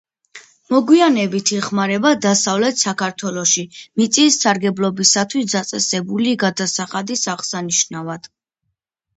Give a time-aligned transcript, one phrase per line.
[0.75, 3.65] მოგვიანებით იხმარება დასავლეთ საქართველოში
[4.01, 8.31] მიწის სარგებლობისათვის დაწესებული გადასახადის აღსანიშნავად.